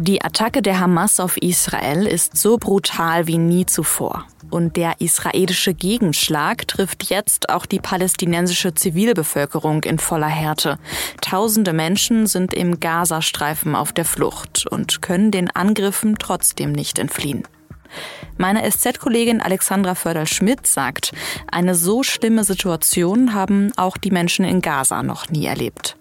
[0.00, 4.26] Die Attacke der Hamas auf Israel ist so brutal wie nie zuvor.
[4.48, 10.78] Und der israelische Gegenschlag trifft jetzt auch die palästinensische Zivilbevölkerung in voller Härte.
[11.20, 17.42] Tausende Menschen sind im Gazastreifen auf der Flucht und können den Angriffen trotzdem nicht entfliehen.
[18.36, 21.12] Meine SZ-Kollegin Alexandra Förderl-Schmidt sagt,
[21.50, 25.97] eine so schlimme Situation haben auch die Menschen in Gaza noch nie erlebt.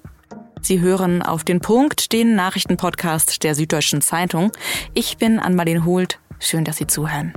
[0.67, 4.51] Sie hören auf den Punkt den Nachrichtenpodcast der Süddeutschen Zeitung.
[4.93, 6.19] Ich bin Anmalin Hult.
[6.39, 7.31] Schön, dass Sie zuhören.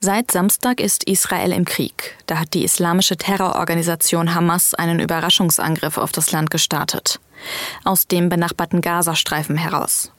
[0.00, 2.18] Seit Samstag ist Israel im Krieg.
[2.26, 7.20] Da hat die islamische Terrororganisation Hamas einen Überraschungsangriff auf das Land gestartet.
[7.84, 10.12] Aus dem benachbarten Gazastreifen heraus.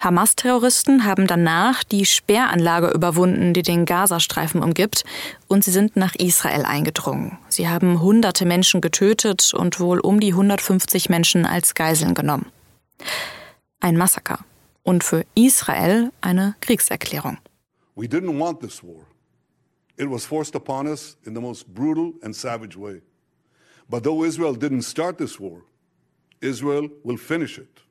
[0.00, 5.04] Hamas-Terroristen haben danach die Sperranlage überwunden, die den Gazastreifen umgibt,
[5.46, 7.36] und sie sind nach Israel eingedrungen.
[7.50, 12.46] Sie haben hunderte Menschen getötet und wohl um die 150 Menschen als Geiseln genommen.
[13.80, 14.38] Ein Massaker.
[14.82, 17.36] Und für Israel eine Kriegserklärung.
[17.94, 19.04] We didn't want this war.
[19.98, 23.02] It was forced upon us in the most brutal and savage way.
[23.90, 25.60] But though Israel didn't start this war,
[26.40, 27.82] Israel will finish it.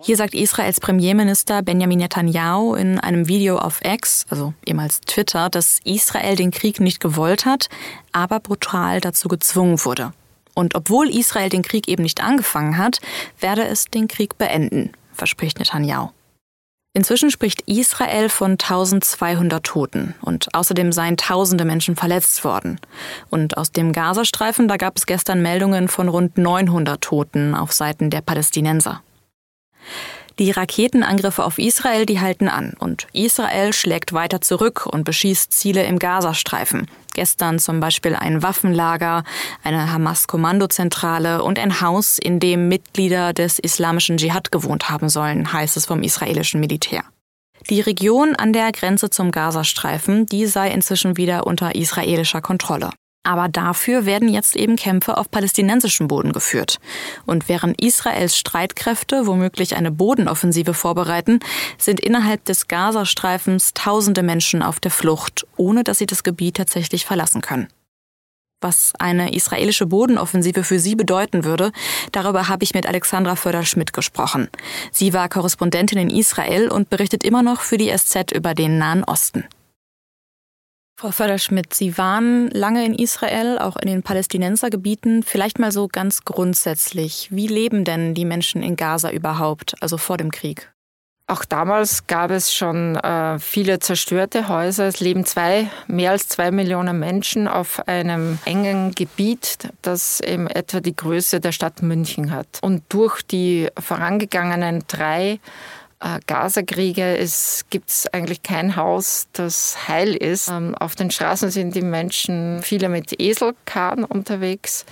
[0.00, 5.78] Hier sagt Israels Premierminister Benjamin Netanyahu in einem Video auf X, also ehemals Twitter, dass
[5.84, 7.68] Israel den Krieg nicht gewollt hat,
[8.10, 10.12] aber brutal dazu gezwungen wurde.
[10.54, 13.00] Und obwohl Israel den Krieg eben nicht angefangen hat,
[13.38, 16.10] werde es den Krieg beenden, verspricht Netanyahu.
[16.94, 22.78] Inzwischen spricht Israel von 1200 Toten und außerdem seien tausende Menschen verletzt worden.
[23.30, 28.10] Und aus dem Gazastreifen, da gab es gestern Meldungen von rund 900 Toten auf Seiten
[28.10, 29.00] der Palästinenser.
[30.38, 35.84] Die Raketenangriffe auf Israel, die halten an und Israel schlägt weiter zurück und beschießt Ziele
[35.84, 36.88] im Gazastreifen.
[37.14, 39.24] Gestern zum Beispiel ein Waffenlager,
[39.62, 45.76] eine Hamas-Kommandozentrale und ein Haus, in dem Mitglieder des islamischen Dschihad gewohnt haben sollen, heißt
[45.76, 47.04] es vom israelischen Militär.
[47.68, 52.90] Die Region an der Grenze zum Gazastreifen, die sei inzwischen wieder unter israelischer Kontrolle.
[53.24, 56.78] Aber dafür werden jetzt eben Kämpfe auf palästinensischem Boden geführt.
[57.24, 61.38] Und während Israels Streitkräfte womöglich eine Bodenoffensive vorbereiten,
[61.78, 67.06] sind innerhalb des Gazastreifens tausende Menschen auf der Flucht, ohne dass sie das Gebiet tatsächlich
[67.06, 67.68] verlassen können.
[68.60, 71.72] Was eine israelische Bodenoffensive für sie bedeuten würde,
[72.12, 74.48] darüber habe ich mit Alexandra Förder-Schmidt gesprochen.
[74.92, 79.02] Sie war Korrespondentin in Israel und berichtet immer noch für die SZ über den Nahen
[79.02, 79.44] Osten.
[81.02, 85.24] Frau Förderschmidt, Sie waren lange in Israel, auch in den Palästinensergebieten.
[85.24, 87.26] Vielleicht mal so ganz grundsätzlich.
[87.32, 90.72] Wie leben denn die Menschen in Gaza überhaupt, also vor dem Krieg?
[91.26, 94.86] Auch damals gab es schon äh, viele zerstörte Häuser.
[94.86, 100.78] Es leben zwei, mehr als zwei Millionen Menschen auf einem engen Gebiet, das eben etwa
[100.78, 102.60] die Größe der Stadt München hat.
[102.62, 105.40] Und durch die vorangegangenen drei
[106.02, 107.18] äh, Gaza-Kriege
[107.70, 110.48] gibt es eigentlich kein Haus, das heil ist.
[110.48, 114.84] Ähm, auf den Straßen sind die Menschen viele mit Eselkarren unterwegs.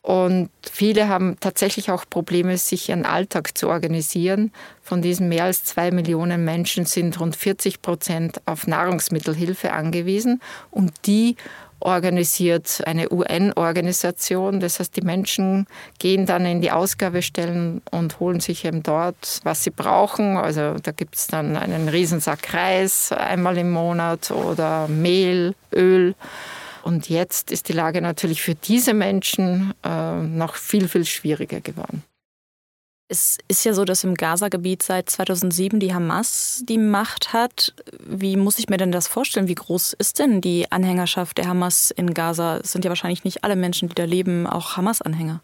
[0.00, 4.52] Und viele haben tatsächlich auch Probleme, sich ihren Alltag zu organisieren.
[4.80, 10.40] Von diesen mehr als zwei Millionen Menschen sind rund 40 Prozent auf Nahrungsmittelhilfe angewiesen.
[10.70, 11.36] Und die
[11.80, 14.60] organisiert eine UN-Organisation.
[14.60, 15.66] Das heißt, die Menschen
[15.98, 20.36] gehen dann in die Ausgabestellen und holen sich eben dort, was sie brauchen.
[20.36, 26.14] Also da gibt es dann einen Riesensack Reis einmal im Monat oder Mehl, Öl.
[26.82, 32.02] Und jetzt ist die Lage natürlich für diese Menschen äh, noch viel, viel schwieriger geworden.
[33.10, 37.72] Es ist ja so, dass im Gaza-Gebiet seit 2007 die Hamas die Macht hat.
[38.06, 39.48] Wie muss ich mir denn das vorstellen?
[39.48, 42.58] Wie groß ist denn die Anhängerschaft der Hamas in Gaza?
[42.58, 45.40] Es sind ja wahrscheinlich nicht alle Menschen, die da leben, auch Hamas-Anhänger.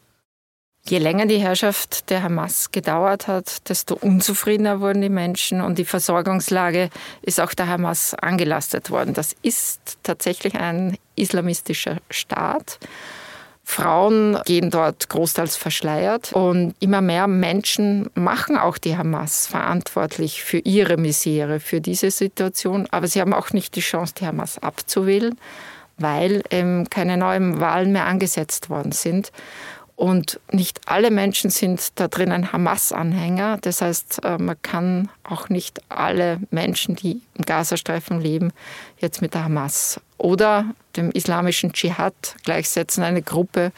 [0.87, 5.87] Je länger die Herrschaft der Hamas gedauert hat, desto unzufriedener wurden die Menschen und die
[5.87, 6.91] Versorgungslage
[7.23, 9.15] ist auch der Hamas angelastet worden.
[9.15, 12.79] Das ist tatsächlich ein islamistischer Staat.
[13.67, 20.59] Frauen gehen dort großteils verschleiert und immer mehr Menschen machen auch die Hamas verantwortlich für
[20.59, 22.87] ihre Misere, für diese Situation.
[22.91, 25.39] Aber sie haben auch nicht die Chance, die Hamas abzuwählen,
[25.97, 29.33] weil ähm, keine neuen Wahlen mehr angesetzt worden sind.
[29.97, 33.59] Und nicht alle Menschen sind da drinnen Hamas-Anhänger.
[33.61, 38.53] Das heißt, äh, man kann auch nicht alle Menschen, die im Gazastreifen leben,
[38.99, 43.05] jetzt mit der Hamas oder dem islamischen Dschihad gleichsetzen.
[43.05, 43.71] Eine Gruppe,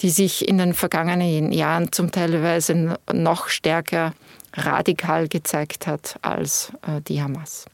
[0.00, 4.12] die sich in den vergangenen Jahren zum Teilweise noch stärker
[4.52, 7.66] radikal gezeigt hat als äh, die Hamas.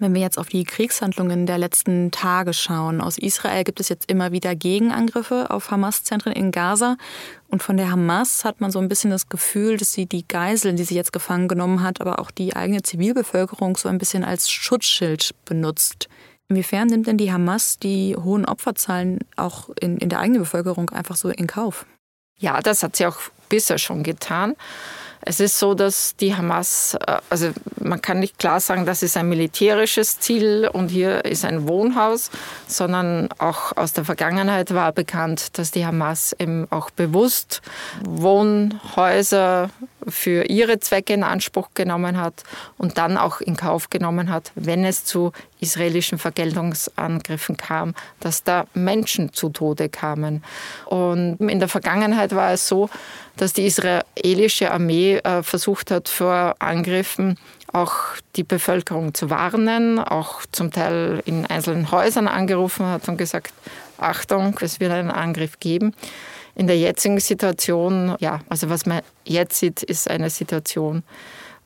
[0.00, 4.08] Wenn wir jetzt auf die Kriegshandlungen der letzten Tage schauen, aus Israel gibt es jetzt
[4.08, 6.96] immer wieder Gegenangriffe auf Hamas-Zentren in Gaza.
[7.48, 10.76] Und von der Hamas hat man so ein bisschen das Gefühl, dass sie die Geiseln,
[10.76, 14.48] die sie jetzt gefangen genommen hat, aber auch die eigene Zivilbevölkerung so ein bisschen als
[14.48, 16.08] Schutzschild benutzt.
[16.48, 21.16] Inwiefern nimmt denn die Hamas die hohen Opferzahlen auch in, in der eigenen Bevölkerung einfach
[21.16, 21.86] so in Kauf?
[22.38, 23.18] Ja, das hat sie auch
[23.48, 24.54] bisher schon getan.
[25.20, 27.50] Es ist so, dass die Hamas, äh, also
[27.80, 32.30] man kann nicht klar sagen, das ist ein militärisches Ziel und hier ist ein Wohnhaus,
[32.66, 37.62] sondern auch aus der Vergangenheit war bekannt, dass die Hamas eben auch bewusst
[38.04, 39.70] Wohnhäuser
[40.06, 42.44] für ihre Zwecke in Anspruch genommen hat
[42.78, 48.66] und dann auch in Kauf genommen hat, wenn es zu israelischen Vergeltungsangriffen kam, dass da
[48.74, 50.44] Menschen zu Tode kamen.
[50.86, 52.88] Und in der Vergangenheit war es so,
[53.38, 57.38] dass die israelische Armee äh, versucht hat, vor Angriffen
[57.72, 57.94] auch
[58.36, 63.52] die Bevölkerung zu warnen, auch zum Teil in einzelnen Häusern angerufen hat und gesagt,
[63.98, 65.94] Achtung, es wird einen Angriff geben.
[66.54, 71.04] In der jetzigen Situation, ja, also was man jetzt sieht, ist eine Situation,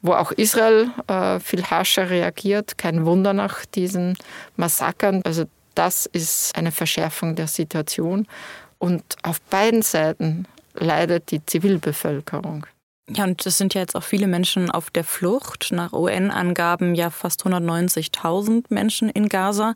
[0.03, 2.77] wo auch Israel äh, viel harscher reagiert.
[2.77, 4.19] Kein Wunder nach diesen
[4.57, 5.23] Massakern.
[5.25, 8.27] Also das ist eine Verschärfung der Situation.
[8.79, 12.67] Und auf beiden Seiten leidet die Zivilbevölkerung.
[13.09, 15.71] Ja, und es sind ja jetzt auch viele Menschen auf der Flucht.
[15.73, 19.75] Nach UN-Angaben ja fast 190.000 Menschen in Gaza.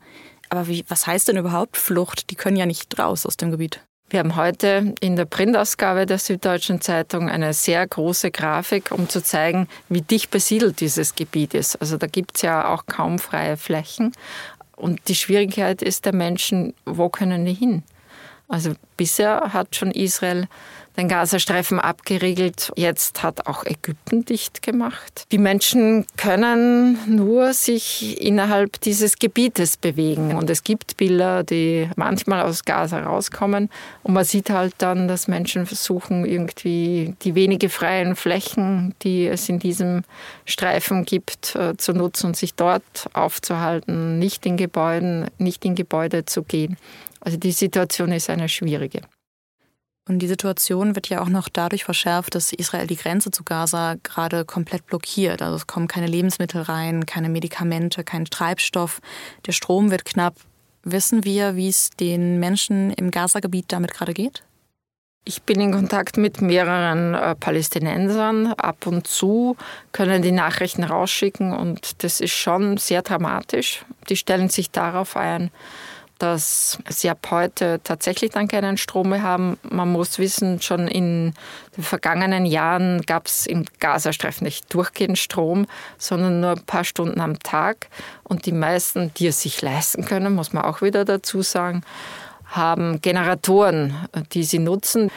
[0.49, 2.31] Aber wie, was heißt denn überhaupt Flucht?
[2.31, 3.81] Die können ja nicht raus aus dem Gebiet.
[4.09, 9.21] Wir haben heute in der Printausgabe der Süddeutschen Zeitung eine sehr große Grafik, um zu
[9.21, 11.75] zeigen, wie dicht besiedelt dieses Gebiet ist.
[11.81, 14.13] Also da gibt es ja auch kaum freie Flächen.
[14.77, 17.83] Und die Schwierigkeit ist der Menschen, wo können die hin?
[18.47, 20.47] Also bisher hat schon Israel
[20.97, 22.73] den Gazastreifen abgeriegelt.
[22.77, 25.27] Jetzt hat auch Ägypten dicht gemacht.
[25.33, 30.35] Die Menschen können nur sich innerhalb dieses Gebietes bewegen.
[30.35, 33.71] Und es gibt Bilder, die manchmal aus Gaza rauskommen.
[34.03, 39.49] Und man sieht halt dann, dass Menschen versuchen, irgendwie die wenige freien Flächen, die es
[39.49, 40.03] in diesem
[40.45, 46.25] Streifen gibt, äh, zu nutzen und sich dort aufzuhalten, nicht in Gebäuden, nicht in Gebäude
[46.25, 46.77] zu gehen.
[47.21, 49.03] Also die Situation ist eine schwierige.
[50.09, 53.97] Und die Situation wird ja auch noch dadurch verschärft, dass Israel die Grenze zu Gaza
[54.05, 55.43] gerade komplett blockiert.
[55.43, 59.01] Also es kommen keine Lebensmittel rein, keine Medikamente, kein Treibstoff.
[59.47, 60.37] Der Strom wird knapp.
[60.85, 64.45] Wissen wir, wie es den Menschen im Gaza-Gebiet damit gerade geht?
[65.25, 68.53] Ich bin in Kontakt mit mehreren äh, Palästinensern.
[68.53, 69.57] Ab und zu
[69.91, 73.85] können die Nachrichten rausschicken und das ist schon sehr dramatisch.
[74.09, 75.51] Die stellen sich darauf ein,
[76.19, 79.59] dass sie ab heute tatsächlich dann keinen Strom mehr haben.
[79.63, 81.35] Man muss wissen, schon in
[81.77, 85.67] den vergangenen Jahren gab es im Gazastreifen nicht durchgehend Strom,
[85.99, 87.89] sondern nur ein paar Stunden am Tag.
[88.23, 91.83] Und die meisten, die es sich leisten können, muss man auch wieder dazu sagen,
[92.47, 93.95] haben Generatoren,
[94.33, 95.11] die sie nutzen.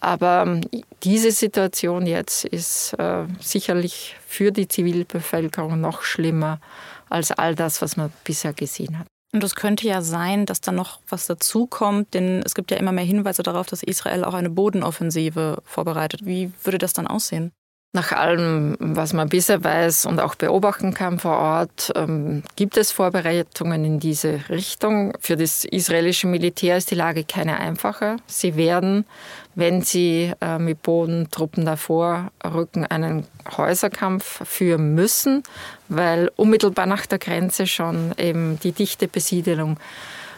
[0.00, 0.60] Aber
[1.02, 6.60] diese Situation jetzt ist äh, sicherlich für die Zivilbevölkerung noch schlimmer
[7.08, 9.06] als all das, was man bisher gesehen hat.
[9.32, 12.92] Und es könnte ja sein, dass da noch was dazukommt, denn es gibt ja immer
[12.92, 16.24] mehr Hinweise darauf, dass Israel auch eine Bodenoffensive vorbereitet.
[16.24, 17.52] Wie würde das dann aussehen?
[17.94, 22.92] Nach allem, was man bisher weiß und auch beobachten kann vor Ort, ähm, gibt es
[22.92, 25.14] Vorbereitungen in diese Richtung.
[25.20, 28.16] Für das israelische Militär ist die Lage keine einfache.
[28.26, 29.06] Sie werden,
[29.54, 33.26] wenn sie äh, mit Bodentruppen davor rücken, einen
[33.56, 35.42] Häuserkampf führen müssen,
[35.88, 39.78] weil unmittelbar nach der Grenze schon eben die dichte Besiedelung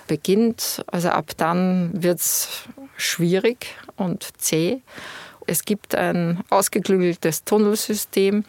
[0.06, 0.84] beginnt.
[0.86, 4.82] Also ab dann wird es schwierig und zäh.
[5.50, 8.44] Es gibt ein ausgeklügeltes Tunnelsystem.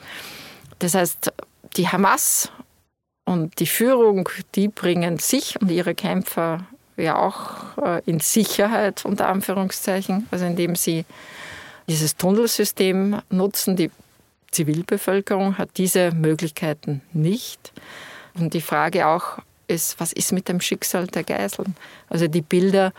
[0.77, 1.33] Das heißt,
[1.75, 2.51] die Hamas
[3.25, 6.67] und die Führung, die bringen sich und ihre Kämpfer
[6.97, 11.05] ja auch äh, in Sicherheit, unter Anführungszeichen, also indem sie
[11.87, 13.75] dieses Tunnelsystem nutzen.
[13.75, 13.89] Die
[14.51, 17.73] Zivilbevölkerung hat diese Möglichkeiten nicht.
[18.35, 21.75] Und die Frage auch ist, was ist mit dem Schicksal der Geiseln?
[22.09, 22.93] Also die Bilder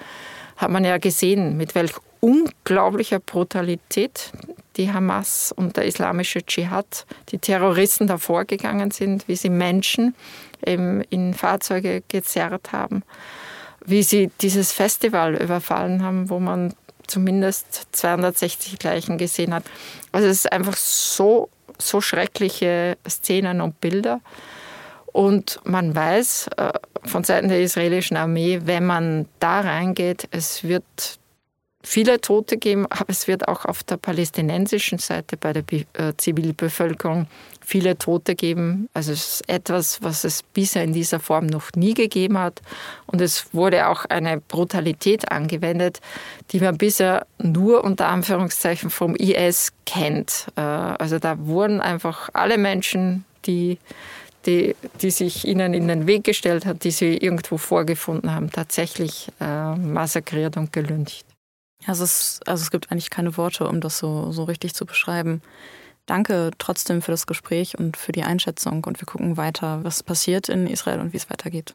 [0.56, 1.92] hat man ja gesehen, mit welch
[2.22, 4.32] unglaublicher Brutalität
[4.76, 10.14] die Hamas und der islamische Dschihad, die Terroristen da vorgegangen sind, wie sie Menschen
[10.62, 13.02] in Fahrzeuge gezerrt haben,
[13.84, 16.74] wie sie dieses Festival überfallen haben, wo man
[17.08, 19.64] zumindest 260 Leichen gesehen hat.
[20.12, 24.20] Also es ist einfach so, so schreckliche Szenen und Bilder.
[25.06, 26.72] Und man weiß äh,
[27.04, 31.18] von Seiten der israelischen Armee, wenn man da reingeht, es wird
[31.82, 37.26] viele Tote geben, aber es wird auch auf der palästinensischen Seite bei der äh, Zivilbevölkerung
[37.60, 38.88] viele Tote geben.
[38.94, 42.60] Also es ist etwas, was es bisher in dieser Form noch nie gegeben hat.
[43.06, 46.00] Und es wurde auch eine Brutalität angewendet,
[46.50, 50.46] die man bisher nur unter Anführungszeichen vom IS kennt.
[50.56, 53.78] Äh, also da wurden einfach alle Menschen, die
[54.46, 59.28] die, die sich ihnen in den Weg gestellt hat, die sie irgendwo vorgefunden haben, tatsächlich
[59.40, 61.24] äh, massakriert und gelüncht.
[61.86, 65.42] Also es, also es gibt eigentlich keine Worte, um das so, so richtig zu beschreiben.
[66.06, 70.48] Danke trotzdem für das Gespräch und für die Einschätzung und wir gucken weiter, was passiert
[70.48, 71.74] in Israel und wie es weitergeht.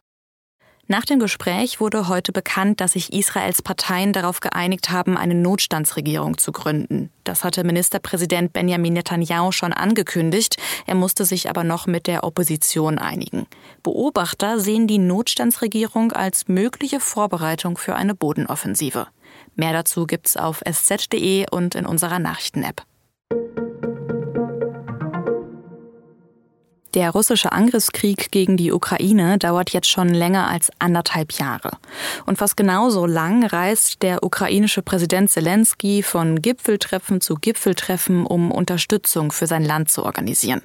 [0.89, 6.37] Nach dem Gespräch wurde heute bekannt, dass sich Israels Parteien darauf geeinigt haben, eine Notstandsregierung
[6.37, 7.09] zu gründen.
[7.25, 10.55] Das hatte Ministerpräsident Benjamin Netanyahu schon angekündigt.
[10.85, 13.47] Er musste sich aber noch mit der Opposition einigen.
[13.83, 19.07] Beobachter sehen die Notstandsregierung als mögliche Vorbereitung für eine Bodenoffensive.
[19.55, 22.83] Mehr dazu gibt's auf sz.de und in unserer Nachrichten-App.
[26.97, 31.77] Der russische Angriffskrieg gegen die Ukraine dauert jetzt schon länger als anderthalb Jahre.
[32.25, 39.31] Und fast genauso lang reist der ukrainische Präsident Zelensky von Gipfeltreffen zu Gipfeltreffen, um Unterstützung
[39.31, 40.63] für sein Land zu organisieren.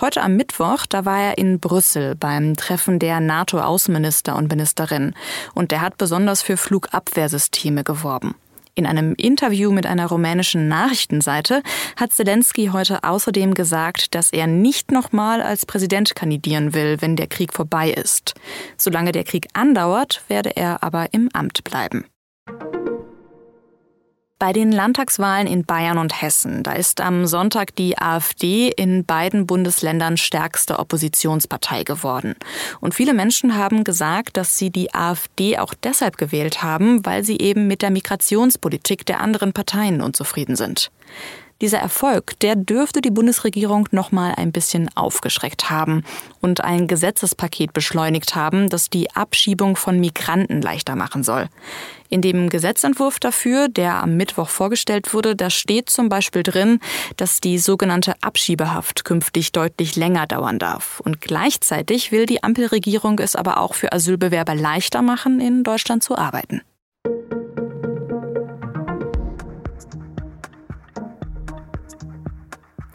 [0.00, 5.16] Heute am Mittwoch, da war er in Brüssel beim Treffen der NATO-Außenminister und Ministerinnen.
[5.54, 8.36] Und der hat besonders für Flugabwehrsysteme geworben.
[8.74, 11.62] In einem Interview mit einer rumänischen Nachrichtenseite
[11.96, 17.26] hat Zelensky heute außerdem gesagt, dass er nicht nochmal als Präsident kandidieren will, wenn der
[17.26, 18.34] Krieg vorbei ist.
[18.78, 22.06] Solange der Krieg andauert, werde er aber im Amt bleiben.
[24.42, 29.46] Bei den Landtagswahlen in Bayern und Hessen, da ist am Sonntag die AfD in beiden
[29.46, 32.34] Bundesländern stärkste Oppositionspartei geworden.
[32.80, 37.38] Und viele Menschen haben gesagt, dass sie die AfD auch deshalb gewählt haben, weil sie
[37.38, 40.90] eben mit der Migrationspolitik der anderen Parteien unzufrieden sind.
[41.62, 46.02] Dieser Erfolg, der dürfte die Bundesregierung noch mal ein bisschen aufgeschreckt haben
[46.40, 51.48] und ein Gesetzespaket beschleunigt haben, das die Abschiebung von Migranten leichter machen soll.
[52.08, 56.80] In dem Gesetzentwurf dafür, der am Mittwoch vorgestellt wurde, da steht zum Beispiel drin,
[57.16, 60.98] dass die sogenannte Abschiebehaft künftig deutlich länger dauern darf.
[60.98, 66.18] Und gleichzeitig will die Ampelregierung es aber auch für Asylbewerber leichter machen, in Deutschland zu
[66.18, 66.60] arbeiten.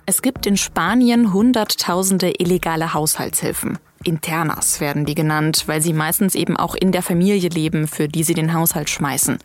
[0.10, 3.78] Es gibt in Spanien Hunderttausende illegale Haushaltshilfen.
[4.06, 8.24] Internas werden die genannt, weil sie meistens eben auch in der Familie leben, für die
[8.24, 9.38] sie den Haushalt schmeißen.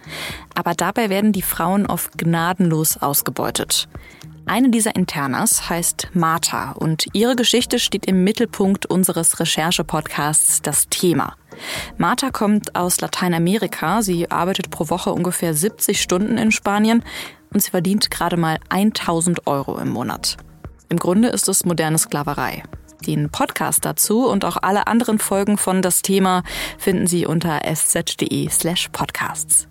[0.54, 3.88] Aber dabei werden die Frauen oft gnadenlos ausgebeutet.
[4.46, 11.34] Eine dieser Internas heißt Martha und ihre Geschichte steht im Mittelpunkt unseres Recherche-Podcasts Das Thema.
[11.96, 14.00] Martha kommt aus Lateinamerika.
[14.02, 17.02] Sie arbeitet pro Woche ungefähr 70 Stunden in Spanien
[17.52, 20.36] und sie verdient gerade mal 1000 Euro im Monat.
[20.92, 22.64] Im Grunde ist es moderne Sklaverei.
[23.06, 26.42] Den Podcast dazu und auch alle anderen Folgen von das Thema
[26.76, 29.68] finden Sie unter sz.de slash podcasts.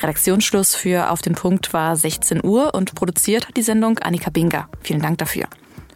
[0.00, 4.70] Redaktionsschluss für Auf den Punkt war 16 Uhr und produziert hat die Sendung Annika Binger.
[4.80, 5.44] Vielen Dank dafür.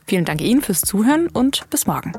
[0.06, 2.12] Vielen Dank Ihnen fürs Zuhören und bis morgen.